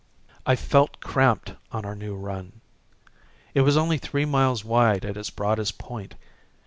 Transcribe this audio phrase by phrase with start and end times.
[0.47, 2.61] I felt cramped on our new run.
[3.53, 6.15] It was only three miles wide at its broadest point.